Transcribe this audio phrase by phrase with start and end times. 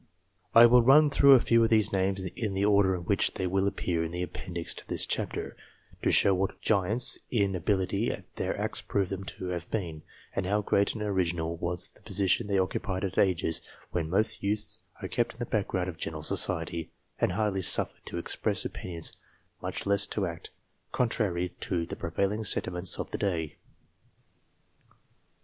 [0.55, 3.45] I will run through a few of these names in the order in which they
[3.45, 5.55] will appear in the appendix to this chapter,
[6.01, 10.01] to show what giants in ability their acts prove them to have been,
[10.35, 13.61] and how great and original was the position they occupied at ages
[13.91, 16.89] when most youths are kept in the back ground of general society,
[17.19, 19.13] and hardly suffered to express opinions,
[19.61, 20.49] much less to act,
[20.91, 23.55] contrary to the prevailing sentiments of the day.